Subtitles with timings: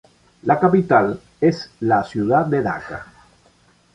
[0.45, 3.05] La capital es la ciudad de Daca.